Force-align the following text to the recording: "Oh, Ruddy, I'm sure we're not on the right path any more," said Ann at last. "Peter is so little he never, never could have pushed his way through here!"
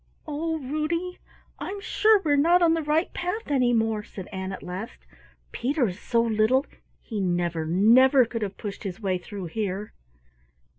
"Oh, 0.25 0.57
Ruddy, 0.57 1.19
I'm 1.59 1.79
sure 1.79 2.19
we're 2.25 2.35
not 2.35 2.63
on 2.63 2.73
the 2.73 2.81
right 2.81 3.13
path 3.13 3.51
any 3.51 3.71
more," 3.71 4.01
said 4.03 4.25
Ann 4.33 4.51
at 4.51 4.63
last. 4.63 5.05
"Peter 5.51 5.89
is 5.89 5.99
so 5.99 6.23
little 6.23 6.65
he 7.03 7.19
never, 7.21 7.67
never 7.67 8.25
could 8.25 8.41
have 8.41 8.57
pushed 8.57 8.81
his 8.83 8.99
way 8.99 9.19
through 9.19 9.45
here!" 9.45 9.93